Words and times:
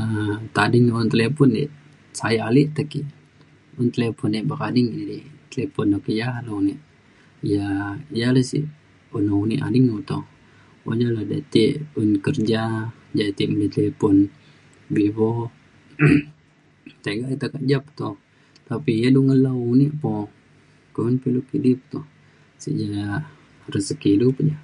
Aak 0.00 0.40
tading 0.56 0.86
un 0.98 1.06
telepon 1.12 1.50
ek 1.62 1.70
sa'e 2.18 2.36
alek 2.48 2.68
te 2.76 2.82
kek 2.92 3.06
un 3.80 3.88
telepon 3.94 4.34
yak 4.36 4.46
bekadi 4.50 4.82
telepon 5.50 5.86
nokia 5.90 6.28
lok 6.46 6.58
un 6.58 6.64
ne 8.34 8.34
sek 11.52 11.56
un 12.00 12.08
kerja 12.24 12.62
ina 13.12 13.24
ake 13.30 13.42
beli 13.54 13.66
telepon 13.76 14.16
vivo 14.94 15.30
rezeki 23.74 24.08
ilou 24.14 24.30
pe 24.36 24.42
na 24.48 24.54